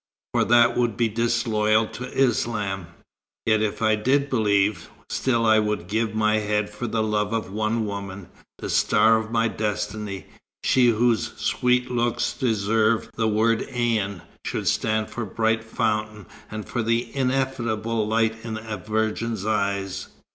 for 0.33 0.43
that 0.43 0.75
would 0.75 0.97
be 0.97 1.07
disloyal 1.07 1.85
to 1.85 2.05
Islam. 2.17 2.87
Yet 3.45 3.61
if 3.61 3.83
I 3.83 3.93
did 3.95 4.31
believe, 4.31 4.89
still 5.11 5.43
would 5.63 5.79
I 5.81 5.83
give 5.83 6.15
my 6.15 6.39
head 6.39 6.71
for 6.71 6.87
the 6.87 7.03
love 7.03 7.33
of 7.33 7.45
the 7.45 7.51
one 7.51 7.85
woman, 7.85 8.29
the 8.57 8.71
star 8.71 9.19
of 9.19 9.29
my 9.29 9.47
destiny, 9.47 10.25
she 10.63 10.87
whose 10.87 11.37
sweet 11.37 11.91
look 11.91 12.19
deserves 12.39 13.05
that 13.09 13.15
the 13.15 13.27
word 13.27 13.59
'aïn' 13.67 14.23
should 14.43 14.67
stand 14.67 15.11
for 15.11 15.23
bright 15.23 15.63
fountain, 15.63 16.25
and 16.49 16.67
for 16.67 16.81
the 16.81 17.15
ineffable 17.15 18.07
light 18.07 18.43
in 18.43 18.57
a 18.57 18.77
virgin's 18.77 19.45
eyes." 19.45 20.07